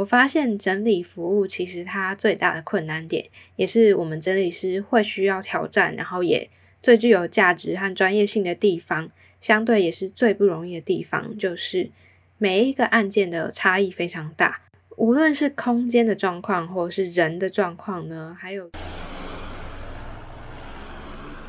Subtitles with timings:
[0.00, 6.48] 我发现整理服务其实它最大的困难点，也是我们整理师会需要挑战，然后也
[6.82, 9.10] 最具有价值和专业性的地方，
[9.40, 11.90] 相对也是最不容易的地方，就是
[12.38, 14.62] 每一个案件的差异非常大，
[14.96, 18.70] 无论是空间的状况，或者是人的状况呢，还有，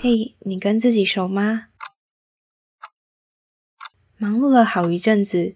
[0.01, 1.67] 嘿，你跟自己熟吗？
[4.17, 5.55] 忙碌了好一阵子。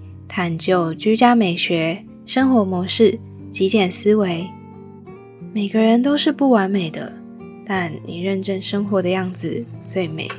[0.33, 3.19] 探究居家美学、生活模式、
[3.51, 4.49] 极简思维。
[5.53, 7.11] 每个人都是不完美的，
[7.65, 10.29] 但你认真生活的样子最美。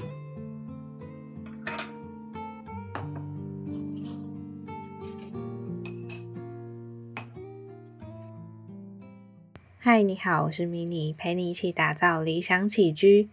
[9.77, 13.29] 嗨，你好，我是迷你，陪你一起打造理想起居。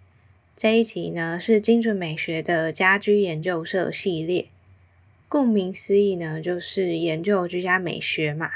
[0.58, 4.50] 这一集呢是精准美学的家居研究社系列。
[5.30, 8.49] 顾名思义呢，就是研究居家美学嘛。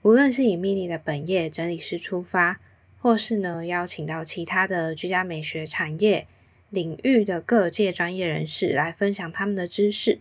[0.00, 2.58] 无论是以 mini 的本业整理师出发，
[2.98, 6.26] 或是呢邀请到其他的居家美学产业
[6.70, 10.20] 领域的各界专业人士来分享他们的知识。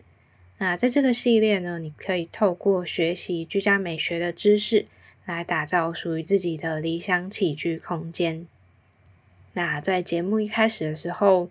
[0.57, 4.87] 那在这个系列呢，你可以透过学习居家美学的知识，
[5.23, 8.45] 来打造属于自己的理想起居空间。
[9.53, 11.49] 那在节目一开始的时候，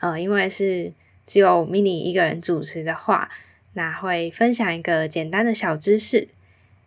[0.00, 0.92] 呃，因为是
[1.24, 3.30] 只有 mini 一个人主持的话。
[3.76, 6.28] 那会分享一个简单的小知识。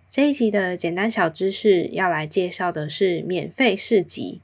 [0.09, 4.41] 这一集的简单小知识要来介绍的是免费市集。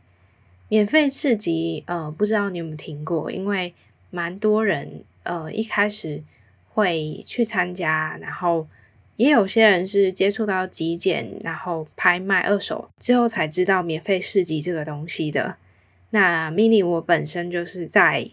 [0.70, 3.32] 免费市集，呃，不知道你有没有听过？
[3.32, 3.74] 因为
[4.12, 6.22] 蛮多人，呃，一开始
[6.70, 8.68] 会去参加，然后
[9.16, 15.58] 也有些人是接触到极简，然后拍卖二手之后才知道免费市集这个东西的。
[16.12, 18.30] 那 mini 我本身就是在。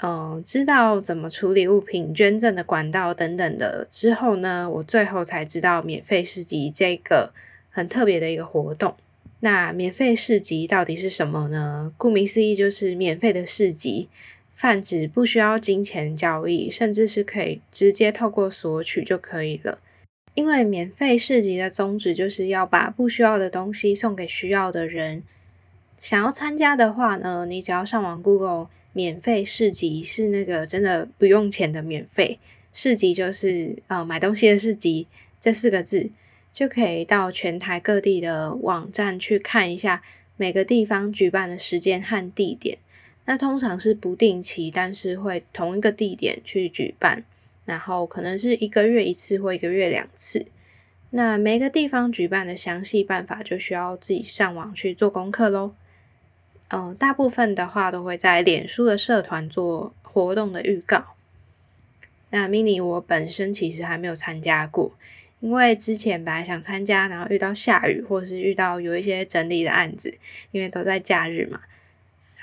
[0.00, 7.32] 嗯，知道怎么处理物品、捐赠的管道等等的之后呢，我最后才知道免费市集这个
[7.68, 8.94] 很特别的一个活动。
[9.40, 11.92] 那免费市集到底是什么呢？
[11.96, 14.08] 顾名思义，就是免费的市集，
[14.54, 19.80] 泛指不需要金钱交易，甚至是可以直接透过索取就可以了。
[20.34, 25.24] 因为免费市集的宗旨就是要把不需要的东西送给需要的人。
[25.98, 28.68] 想要参加的话呢，你只要上网 Google。
[28.98, 32.40] 免费市集是那个真的不用钱的免费
[32.72, 35.06] 市集，就是呃买东西的市集
[35.38, 36.10] 这四个字，
[36.50, 40.02] 就可以到全台各地的网站去看一下
[40.36, 42.78] 每个地方举办的时间和地点。
[43.26, 47.22] 那通常是不定期，但是会同一个地点去举办，
[47.66, 50.44] 然后可能是一个月一次或一个月两次。
[51.10, 55.74] 那每个地方举办的详细办法，就需要自己上网去做功课喽。
[56.70, 61.14] 嗯，大部分的话都会在脸书的社团做活动的预告。
[62.28, 64.92] 那 mini 我本身其实还没有参加过，
[65.40, 70.12] 因为之前本来想参加，然后遇到下雨，或是遇到有一些整理的案子，
[70.50, 71.60] 因为都在假日嘛。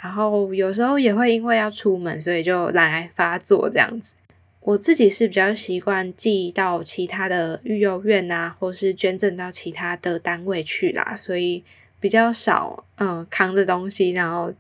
[0.01, 4.15] 然后有时候也会因为要出门，所以就懒癌发作这样子。
[4.61, 11.63] 我自己是比较习惯寄到其他的育幼院啊，或是捐赠到其他的单位去啦，所以。
[11.99, 14.53] 比较少，嗯，扛着东西然后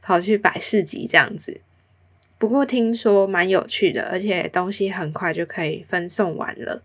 [0.00, 1.60] 跑去摆市集这样子。
[2.38, 6.82] 不过听说蛮有趣的，而且东西很快就可以分送完了。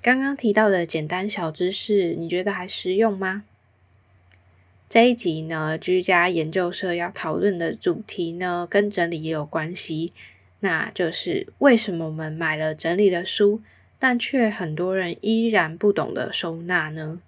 [0.00, 3.44] 刚刚提到的简单小知识，你觉得还实用吗？
[4.88, 10.12] 这一集呢，居家研究社要讨论的主题呢，跟整理也有关系，
[10.60, 13.62] 那就是为什么我们买了整理的书，
[13.98, 17.20] 但却很多人依然不懂得收纳呢？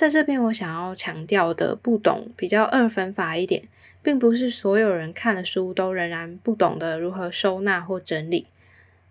[0.00, 3.64] 在这边，我想要强调的不懂比较二分法一点，
[4.02, 8.46] 并不是所有人看了书都仍然不懂得如何收纳或整理。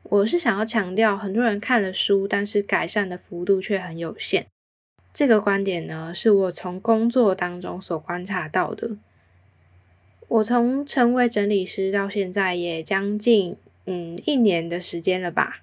[0.02, 4.48] 我是想要强调，很多人看了书，但是改善的幅度却很有限。
[5.14, 8.98] 这个观点呢，是我从工作当中所观察到的。
[10.28, 13.56] 我从成为整理师到现在，也将近
[13.86, 15.62] 嗯一年的时间了吧。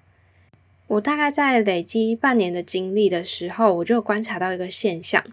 [0.87, 5.23] 我大概在累积半年的经历的时候，我就观察到一个现象，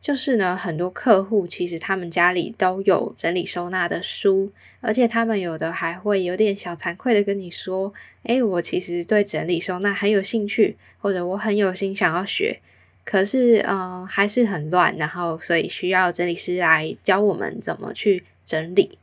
[0.00, 7.94] 就是呢，很多客户其实他们家里都有整理收纳的书，而且他们有的还会有点小惭愧的跟你说
[8.24, 12.60] ：“诶，我其实对整理收纳很有兴趣，或者我很有心想要学。”
[13.04, 18.96] 可是呃还是很乱，然后所以需要整理师来教我们怎么去整理。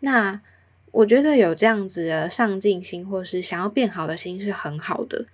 [0.00, 0.40] 那
[0.92, 5.26] 我觉得有这样子的上进心，或是想要变好的心是很好的。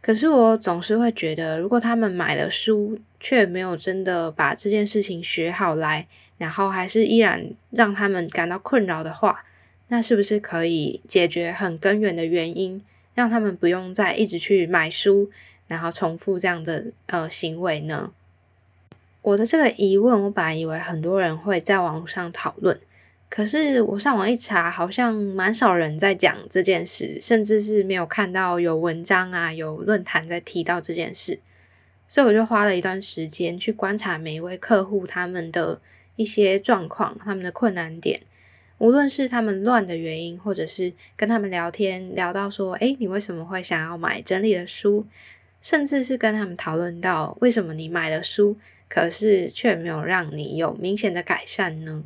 [0.00, 6.08] 可是我总是会觉得，如果他们买了书，却没有真的把这件事情学好来，
[6.38, 9.44] 然后还是依然让他们感到困扰的话，
[9.88, 12.82] 那是不是可以解决很根源的原因，
[13.14, 15.30] 让他们不用再一直去买书，
[15.68, 18.12] 然后重复这样的呃行为呢？
[19.22, 22.80] 我的这个疑问，我本来以为很多人会在网上讨论。
[23.34, 31.40] 可是我上网一查，好像蛮少人在讲这件事，甚至是没有看到有文章啊、有论坛在提到这件事，
[32.06, 35.80] 所以我就花了一段时间去观察每一位客户他们的
[36.16, 38.20] 一些状况、他们的困难点，
[38.76, 45.06] 无论是他们乱的原因，或者是跟他们聊天聊到说，诶，你为什么会想要买整理的书，
[45.62, 48.58] 甚至是跟他们讨论到为什么你买了书，
[48.90, 52.04] 可是却没有让你有明显的改善呢？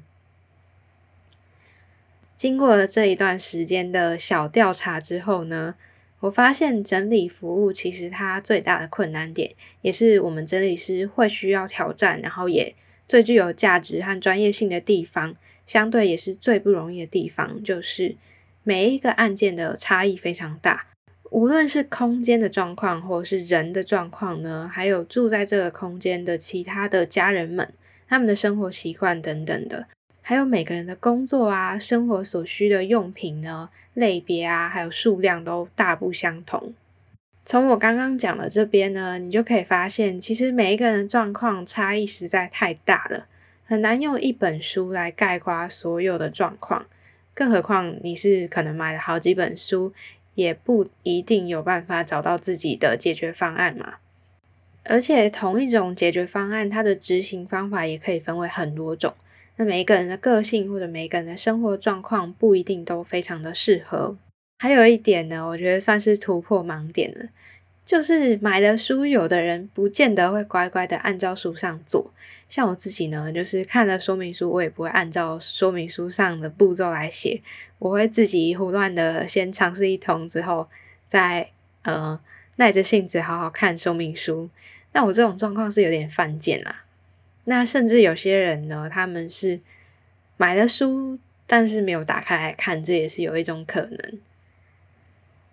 [2.36, 5.74] 经过了这一段时间的小调查之后呢，
[6.20, 12.74] 我发现整理服务其实它最大的困难点，也是我们整理师会需要挑战，然后也
[13.08, 15.34] 最具有价值和专业性的地方，
[15.64, 18.16] 相对也是最不容易的地方，就是
[18.62, 20.88] 每一个案件的差异非常大，
[21.30, 27.72] 无论是空间的状况，或是人的状况呢，还有住在这个空间的其他的家人们，
[28.06, 29.86] 他们的生活习惯等等的。
[30.28, 36.74] 还有每个人的工作啊、生活所需的用品呢、类别啊，还有数量都大不相同。
[37.44, 43.28] 从我刚刚讲的这边呢，你就可以发现，其实每一个人的状况差异实在太大了，
[43.64, 46.86] 很难用一本书来概括所有的状况。
[47.32, 49.92] 更何况你是可能买了好几本书，
[50.34, 53.98] 也不一定有办法找到自己的解决方案嘛。
[54.82, 59.14] 而且同一种解决方案，它的执行方法也可以分为很多种。
[59.56, 64.16] 那每一个人的个性或者每一个人的生活状况不一定都非常的适合。
[64.58, 67.28] 还有一点呢，我觉得算是突破盲点了，
[67.84, 72.12] 就是买了书，有的人不见得会乖乖的按照书上做。
[72.48, 77.42] 像我自己呢，就是看了说明书，我也不会按照说明书上的步骤来写，
[77.78, 80.68] 我会自己胡乱的先尝试一通之后，
[81.06, 81.50] 再
[81.82, 82.18] 呃
[82.56, 84.48] 耐着性子好好看说明书。
[84.92, 86.84] 那我这种状况是有点犯贱啦。
[87.48, 89.60] 那甚至有些人呢，他们是
[90.36, 94.18] 买了书，但是没有打开来看，这也是有一种可能。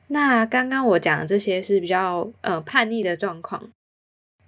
[0.07, 3.69] 那刚刚我讲的这些是比较呃叛逆的状况，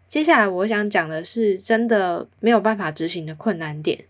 [0.07, 4.05] 接下来我想讲的是真的没有办法执行的困难点，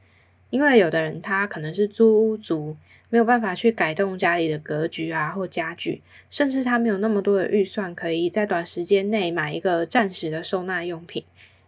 [0.50, 2.76] 因为有的人他可能是租屋族，
[3.10, 11.26] 没有办法去改动家里的格局啊或家具，甚至他没有那么多的预算，可以在短时间内买一个暂时的收纳用品。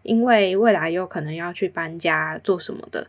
[0.07, 3.07] 因为未来有可能要去搬家做什么的，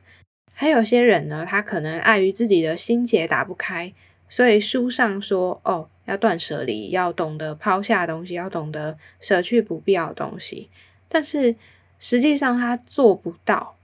[0.52, 3.94] 还有些人呢，他可能碍于自己的心结打不开，
[4.28, 10.68] 所以书上说哦要断舍离，要懂得抛下东西，要懂得舍去不必要的东西，
[11.08, 11.54] 但是
[11.98, 13.76] 实际上他做不到，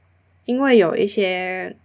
[0.45, 1.77] 因为有一些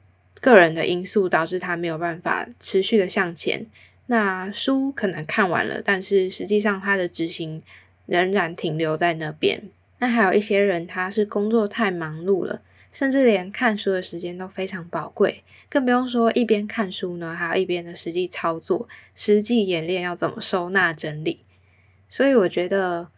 [0.42, 3.66] 个人的因素导致他没有办法持续的向前。
[4.12, 7.62] 那书可能看完了，但是实际上他的执行
[8.08, 9.70] 仍然停留在那边。
[10.00, 12.62] 那还有一些人，他是工作太忙碌了，
[12.92, 21.42] 甚至连看书的时间都非常宝贵，更不用说一边看书呢，还有一边的实际操作、实际演练要怎么收纳整理。
[22.08, 23.10] 所以我觉得，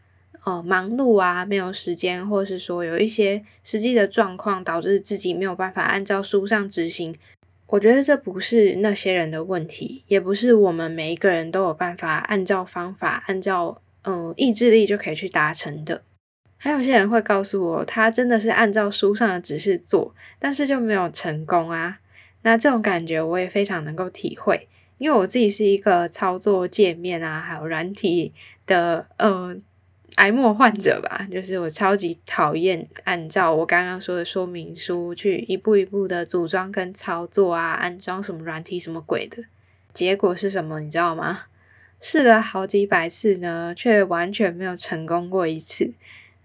[0.43, 7.15] 哦，忙碌啊，没有时间，或是说有一些实际的状况导致自己没有办法按照书上执行，
[7.67, 16.01] 我觉得这不是那些人的问题，也不是我们每一个人都有办法按照方法、按照嗯意志力就可以去达成的。
[16.63, 21.97] 还有些人会告诉我，他真的是按照书上的指示做，但是就没有成功啊。
[22.43, 24.67] 那这种感觉我也非常能够体会，
[24.99, 28.31] 因为我自己是一个操作界面啊，还有软体
[28.67, 29.55] 的呃
[30.17, 31.27] 癌末患者吧。
[31.33, 39.43] 就是我超级讨厌按照我刚刚说的说明书去一步一步的组装跟操作啊，安装什么软体什么鬼的。
[39.91, 41.45] 结果是什么，你知道吗？
[41.99, 45.93] 试了好几百次呢，却完全没有成功过一次。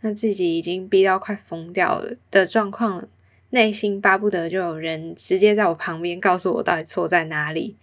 [0.06, 3.08] 那自己已经逼到快疯掉了的状况，
[3.50, 7.74] 内心巴不得就有人直接在我旁边告诉我到底错在哪里。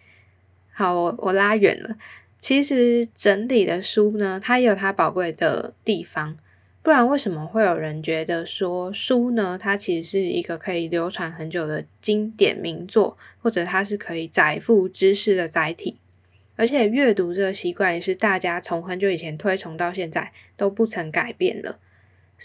[0.71, 1.97] 好，我我拉远了。
[2.39, 6.37] 其实整理的书呢，它也有它宝贵的地方，
[6.81, 9.57] 不然为什么会有人觉得说书呢？
[9.61, 15.97] 它其实是一个可以流传很久的经典名作，或者它是可以载负知识的载体。
[16.55, 21.79] 而且阅读这个习惯也是大家从很久以前推崇到现在都不曾改变了。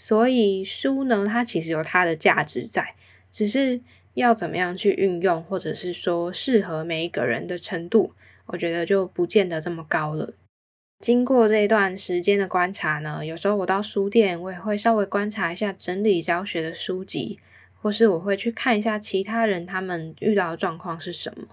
[0.01, 2.95] 所以书呢，它其实有它的价值在，
[3.29, 3.81] 只是
[4.13, 8.13] 要怎么样去运用，或者是说适合每一个人的程度，
[8.45, 10.33] 我觉得就不见得这么高了。
[11.01, 17.37] 经过这一段时间的观察呢，有时候我到书店，我也会稍微观察一下整理教学的书籍，
[17.81, 21.45] 或是我会去看一下其他人他们遇到的状况是什么。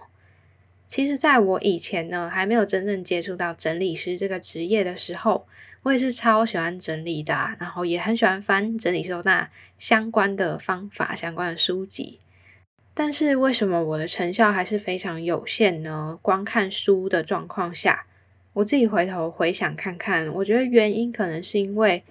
[0.87, 5.45] 其实，在我以前呢，还没有真正接触到整理师这个职业的时候，
[5.87, 12.19] 我也是超喜欢整理的，然后也很喜欢翻整理收纳相关的方法、相关的书籍。
[12.93, 16.19] 但是，为什么我的成效还是非常有限呢？
[16.21, 18.05] 光看书的状况下。
[18.51, 22.03] 我自己回头回想看看，我觉得原因可能是因为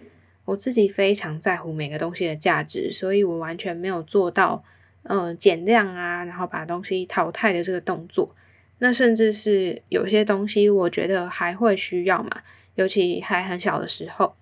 [0.46, 4.64] 我自己非常在乎每个东西的价值，所以我完全没有做到
[5.02, 8.34] 嗯减量啊，然后把东西淘汰的这个动作。
[8.78, 12.42] 那甚至是有些东西，我觉得还会需要嘛，
[12.74, 14.34] 尤其还很小的时候，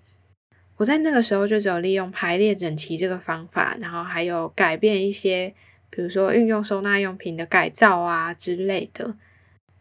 [0.76, 5.54] 我在那个时候就只有利用排列整齐这个方法，然后还有改变一些，
[5.88, 9.14] 比如说运用收纳用品的改造啊之类的。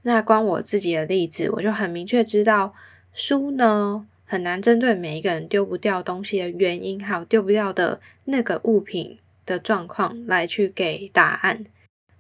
[0.04, 2.76] 那光我自己的例子，我就很明确知道，
[3.14, 11.66] 书呢很难针对每一个人丢不掉东西的原因，还有丢不掉的那个物品的状况来去给答案，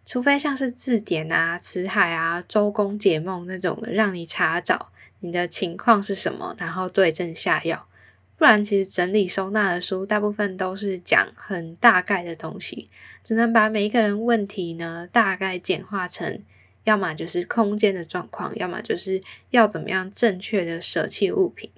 [0.05, 7.87] 除非像是字典啊、辞海啊、周公解梦那种的，让你查找你的情况是什么，然后对症下药。
[8.35, 12.89] 不然，其实整理收纳的书大部分都是讲很大概的东西，
[13.23, 16.41] 只能把每一个人问题呢大概简化成。
[16.83, 21.71] 要么就是空间的状况，要么就是要怎么样正确的舍弃物品。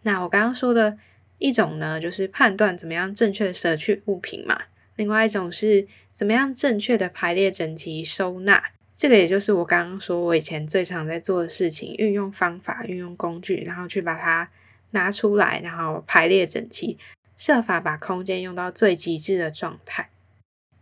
[0.00, 0.96] 那我刚刚说的
[1.36, 4.62] 一种呢，就是判断怎么样正确的舍去物品嘛。
[5.00, 8.62] 另外一种是怎么样正确的排列整齐收纳。
[8.94, 14.50] 这个也就是我刚刚说我以前最常在做的事情，运用方法、运用工具，然后去把它
[14.90, 16.98] 拿出来，然后排列整齐，
[17.34, 20.10] 设法把空间用到最极致的状态。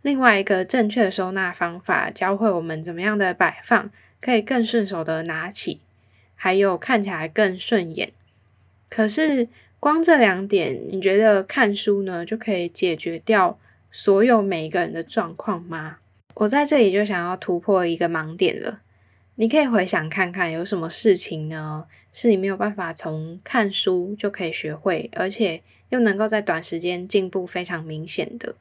[0.01, 5.79] 另外一个正确的收纳方法，教会我们怎么样的摆放可以更顺手的拿起，
[6.35, 8.11] 还有看起来更顺眼。
[8.89, 9.47] 可是
[9.79, 13.57] 光这两点，你觉得看书呢就可以解决掉
[13.91, 15.97] 所有每一个人的状况吗？
[16.35, 18.81] 我在这里就想要突破一个盲点了。
[19.35, 28.55] 你可以回想看看，有什么事情呢，是你没有办法从看书就可以学会，而且又能够在短时间进步非常明显的。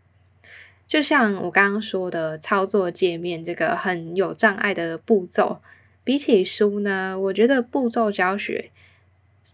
[0.87, 5.61] 就像我刚刚说的，操作界面这个很有障碍的步骤，
[6.03, 8.71] 比起书呢，我觉得步骤教学，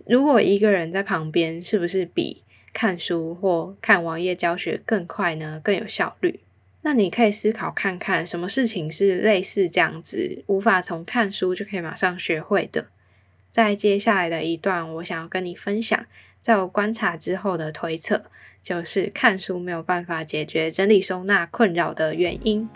[0.07, 2.44] 如果一个人在旁边，是不是比
[2.75, 5.59] 看书或看网页教学更快呢？
[5.65, 6.41] 更有效率？
[6.83, 12.89] 那你可以思考看看，什么事情是类似这样子，无法从看书就可以马上学会的？
[13.51, 16.05] 在接下来的一段，我想要跟你分享，
[16.43, 18.25] 在我观察之后的推测。
[18.61, 22.67] 就是看书没有办法解决整理收纳困扰的原因。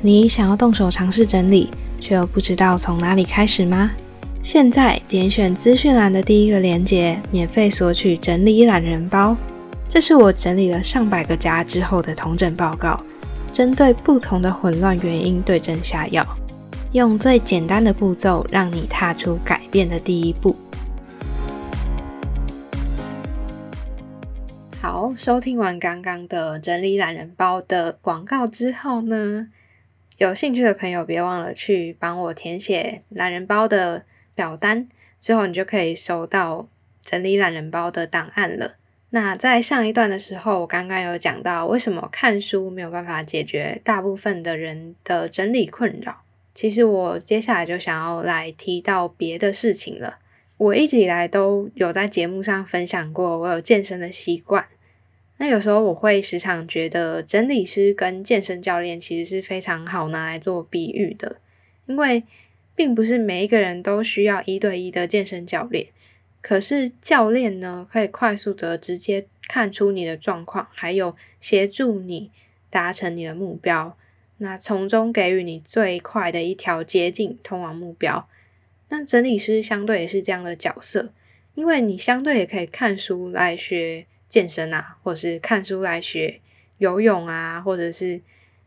[0.00, 3.92] 你想要动手尝试整理，却又不知道从哪里开始吗？
[4.42, 9.36] 现在点选资讯栏的第一个链接，免费索取整理懒人包。
[9.88, 13.00] 这是我整理了上百个家之后的同整报告，
[13.52, 16.26] 针对不同的混乱原因对症下药，
[16.90, 20.56] 用最简单的步骤让你踏出改变的第一步。
[24.80, 29.46] 好，收听完刚刚的整理懒人包的广告之后呢，
[30.18, 34.04] 有兴趣的朋友别忘了去帮我填写懒人包的
[34.34, 34.88] 表单，
[35.20, 36.68] 之后你就可以收到
[37.00, 38.76] 整理懒人包的档案了。
[39.10, 46.22] 那在上一段的时候，我刚刚有讲到为什么看书没有办法解决大部分的人的整理困扰。
[46.54, 50.18] 其实我接下来就想要来提到别的事情了。
[50.58, 54.66] 我一直以来都有在节目上分享过，我有健身的习惯。
[55.38, 61.36] 那有时候我会时常觉得，整理师跟健身教练其实是非常好拿来做比喻的，
[61.86, 62.22] 因为
[62.74, 65.86] 并不是每一个人都需要一对一的健身教练，
[66.40, 72.30] 可是教练呢，可以快速的直接看出你的状况，还有协助你
[72.70, 73.96] 达成你的目标，
[74.38, 78.28] 那从中给予你最快的一条捷径通往目标。
[78.88, 81.12] 那整理师相对也是这样的角色，
[81.54, 84.06] 因为你相对也可以看书来学。
[84.32, 86.40] 健身啊，或是看书来学
[86.78, 88.18] 游泳啊，或者是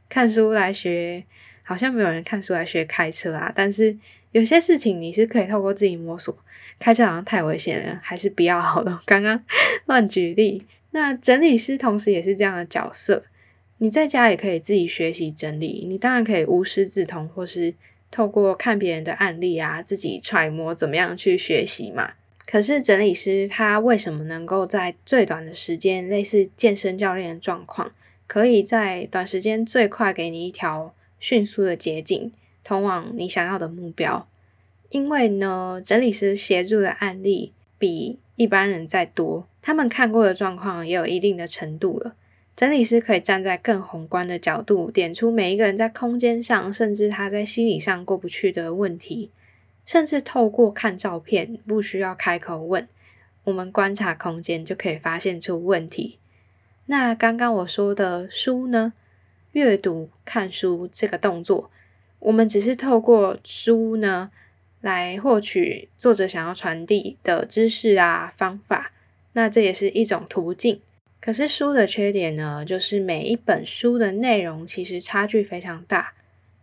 [0.07, 1.25] 看书来学，
[1.65, 3.51] 好像没有人看书来学开车啊。
[3.53, 3.97] 但是
[4.31, 6.33] 有些事情你是可以透过自己摸索。
[6.79, 9.01] 开车好像太危险了，还是不要好了。
[9.07, 9.43] 刚刚
[9.85, 10.65] 乱举例。
[10.91, 13.23] 那整理师同时也是这样的角色，
[13.79, 15.85] 你在家也可以自己学习整理。
[15.87, 17.73] 你当然可以无师自通，或是
[18.11, 22.11] 透过看别人的案例啊，自己揣摩怎么样去学习嘛。
[22.45, 27.91] 可是整理师他为什么能够在最短的时间，类似健身教练的状况，
[28.27, 30.93] 可以在短时间最快给你一条
[31.27, 32.31] 迅速的捷径，
[32.63, 34.27] 通往你想要的目标？
[34.89, 42.13] 因为呢，整理师协助的案例比一般人再多，他们看过的状况也有一定的程度了。
[42.55, 49.31] 整理师可以站在更宏观的角度，点出每一个人在空间上，甚至他在心理上过不去的问题。
[49.83, 52.87] 甚至透过看照片，不需要开口问，
[53.45, 56.19] 我们观察空间就可以发现出问题。
[56.85, 58.93] 那刚刚我说的书呢？
[59.55, 61.71] 阅读、看书这个动作，
[62.19, 64.29] 我们只是透过书呢
[64.81, 68.91] 来获取作者想要传递的知识啊方法，
[69.31, 70.81] 那这也是一种途径。
[71.21, 76.15] 可是书的缺点呢，就是每一本书的内容其实差距非常大。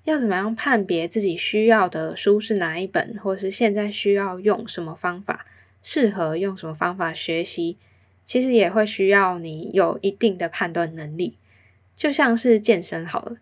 [0.05, 5.47] 要怎么样判别自己需要的书是哪一本，或是现在需要用什么方法，
[5.83, 7.79] 适合用什么方法学习？
[8.27, 11.39] 其实也会需要你有一定的判断能力。
[11.95, 13.37] 就像是健身好了，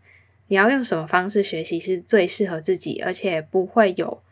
[0.49, 4.23] 你要用什么方式学习是最适合自己，而且不会有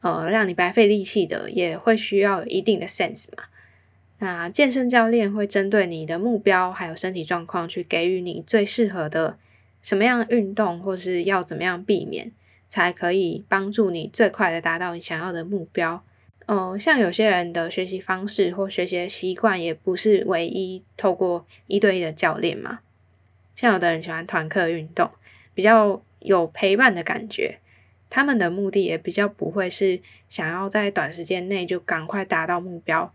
[0.00, 3.44] 呃让你白费力气的，也会需要一定的 sense 嘛。
[4.18, 9.38] 那健身教练会针对你的目标还有身体状况，去给予你最适合的。
[9.80, 12.32] 什么样运动，或是要怎么样避免，
[12.66, 16.04] 才可以帮助你最快的达到你想要的目标？
[16.46, 22.80] 嗯，像有些人的学习方式或学习的习惯，也不是唯一透过一对一的教练嘛。
[23.58, 25.10] 像有的人喜欢团课运动，
[25.52, 27.58] 比较有陪伴的感觉，
[28.08, 33.12] 他们的目的也比较不会是想要在短时间内就赶快达到目标。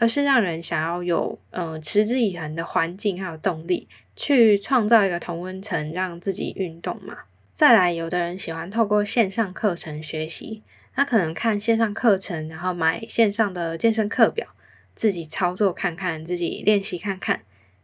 [0.00, 7.20] 而是让人想要有嗯持之以恒的环境还有动力，去创造一个同温层，让自己运动嘛。
[7.52, 10.62] 再来，有的人喜欢透过线上课程学习，
[10.94, 14.46] 他可能看线上课程，然后买线上的健身课表，
[14.94, 17.40] 自己操作看看，自己练习看看，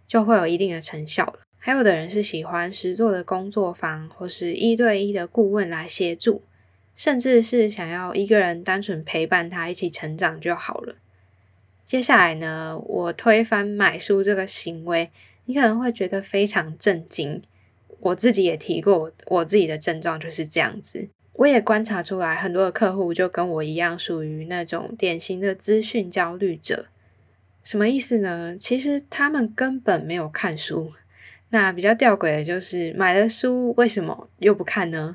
[0.06, 1.40] 就会有一定的成效了。
[1.66, 6.42] 还有的人是喜欢实做的工作坊，或是一对一的顾问来协助，
[6.94, 10.96] 甚至是想要一个人单纯陪伴他一起成长就好了。
[11.82, 15.10] 接下来呢，我推翻买书这个行为，
[15.46, 17.40] 你可能会觉得非常震惊。
[17.98, 21.08] 我自己也提过，我自己的症状就是这样子。
[21.32, 26.88] 我也观察出来，很多的客户就跟我一样，属于那种典型的资讯焦虑者。
[27.62, 28.54] 什么意思呢？
[28.54, 30.92] 其实他们根本没有看书。
[31.54, 35.14] 那比较吊诡的就是，买了书为什么又不看呢？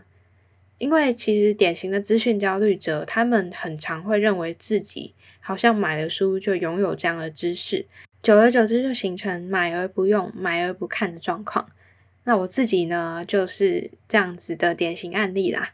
[0.78, 5.14] 因为其实典型的资讯焦虑者，他们很常会认为自己。
[5.42, 7.86] 好像买了书就拥有这样的知识，
[8.22, 11.68] 久而久之就形成买而不用、买而不看的状况。
[12.24, 15.72] 那我自己呢，就是这样子的典型案例啦。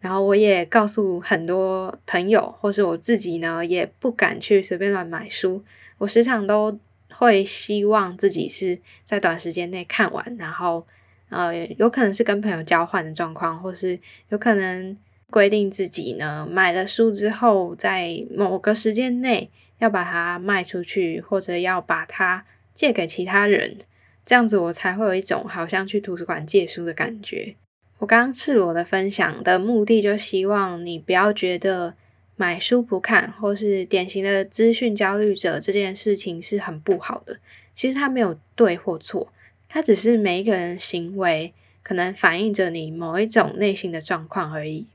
[0.00, 5.62] 然后我也告诉很多朋友，或是我自己呢，也不敢去随便乱买书。
[5.98, 6.78] 我时常都
[7.18, 10.86] 会希望自己是在短时间内看完，然后
[11.28, 13.98] 呃，有可能是跟朋友交换的状况，或是
[14.28, 14.96] 有可能。
[15.28, 19.50] 规定自己呢，买了书之后，在某个时间内
[19.80, 23.76] 要把它卖出去，或者要把它借给其他人，
[24.24, 27.56] 这样子我才会有一种好像去图书馆借书的感觉。
[27.98, 31.96] 我刚刚赤裸的分享的目的，就希望你不要觉得
[32.36, 37.38] 买书不看，或是典型的资讯焦虑者这件事情是很不好的。
[37.72, 39.32] 其实它没有对或错，
[39.68, 44.86] 它只是每一个人行为可能反映着你某一种内心的状况而已。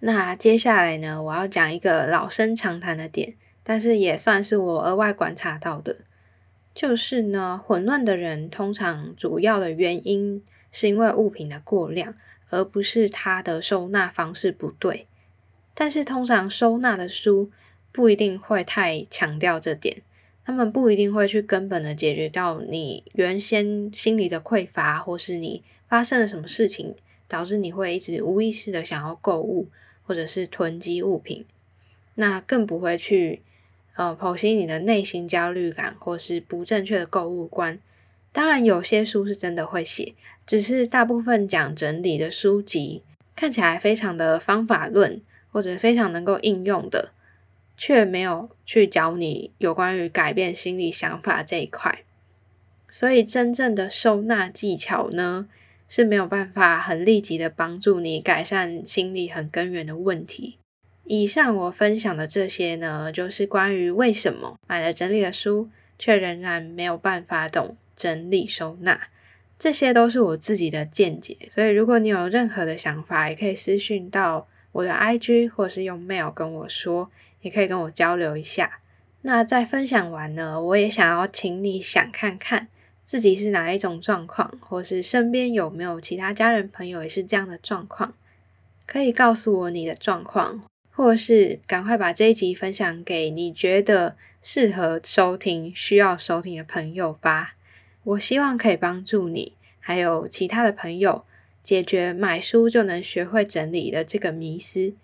[0.00, 5.98] 那接下来呢，我要讲一个老生常谈的点，但是也算是我额外观察到的，
[6.74, 12.14] 就是呢，混乱的人通常主要的原因是因为物品的过量，
[12.50, 15.06] 而不是他的收纳方式不对。
[15.74, 17.50] 但是通常收纳的书
[17.92, 20.02] 不一定会太强调这点，
[20.46, 26.94] 他们不一定会去根本的解决掉你原先心里的匮乏，或是你发生了什么事情
[27.28, 29.68] 导致你会一直无意识的想要购物。
[30.06, 31.46] 或者是囤积物品，
[32.16, 33.40] 那更不会去
[33.94, 37.78] 呃剖析你的内心焦虑感，或是不正确的购物观。
[38.30, 40.14] 当然，有些书是真的会写，
[40.46, 43.02] 只是大部分讲整理的书籍
[43.34, 45.22] 看起来非常的方法论，
[45.54, 47.12] 或者非常能够应用的，
[47.76, 52.00] 却没有去教你有关于改变心理想法这一块。
[52.90, 55.48] 所以，真正的收纳技巧呢？
[55.86, 60.58] 是没有办法很立即的帮助你改善心理很根源的问题。
[61.04, 69.08] 以上我分享的这些呢，就是关于为什么买了整理的书，却仍然没有办法懂整理收纳。
[69.58, 77.10] 这些都是我自己的见解，所以如果你有任何的想法，也可以私讯到我的 IG，或是用 mail 跟我说，
[77.42, 78.80] 也可以跟我交流一下。
[79.22, 82.68] 那在分享完呢，我也想要请你想看看
[83.02, 88.14] 自己是哪一种状况，或是身边有没有其他家人朋友也是这样的状况，
[88.84, 97.54] 可以告诉我你的状况，或是赶快把这一集分享给你觉得适合收听、需要收听的朋友吧。
[98.02, 101.24] 我希望可以帮助你，还有其他的朋友
[101.64, 104.94] 解决买书就能学会整理的这个迷思。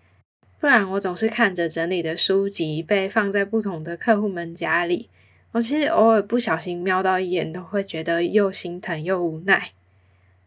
[0.61, 5.09] 不然我总是看着整理的书籍被放在不同的客户们家里，
[5.53, 9.71] 我其实偶尔不小心瞄到一眼，都会觉得又心疼又无奈。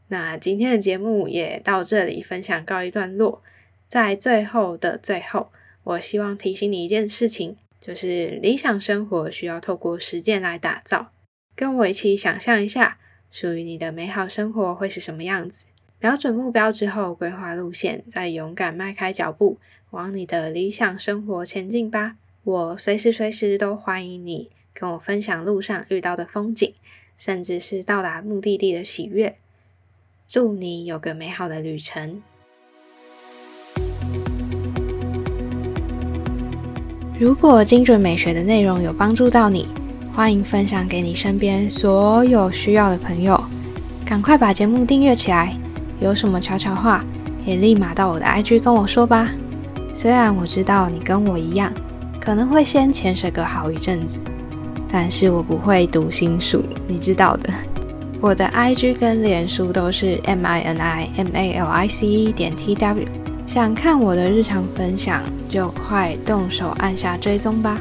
[0.09, 3.41] 那今天的节目也到这里，分享告一段落。
[3.87, 5.51] 在最后的最后，
[5.83, 11.11] 我希望提醒你一件事情，就是理想生活需要透过实践来打造。
[11.55, 12.99] 跟我一起想象一下，
[13.31, 15.65] 属于你的美好生活会是什么样子？
[16.03, 19.57] 瞄准目标之后，规划路线，再勇敢迈开脚步。
[19.91, 22.17] 往你的理想生活前进吧！
[22.43, 26.73] 我随时随地都欢迎你跟我分享路上遇到的风景，
[27.15, 29.37] 甚至是到达目的地的喜悦。
[30.27, 32.21] 祝你有个美好的旅程！
[37.17, 39.69] 如果精准美学的内容有帮助到你，
[40.13, 43.41] 欢迎分享给你身边所有需要的朋友。
[44.05, 45.57] 赶快把节目订阅起来！
[46.03, 47.01] 有什么悄悄话，
[47.45, 49.29] 也立马到我的 IG 跟我说吧。
[49.93, 51.71] 虽然我知道你跟我一样，
[52.19, 54.19] 可能会先潜水个好一阵子，
[54.89, 57.49] 但是我不会读心术，你知道的。
[58.19, 63.07] 我的 IG 跟脸书都是 M I N I M A L I C E 点 T W，
[63.45, 67.77] 想看我的日常分享，就快动手按下追踪吧。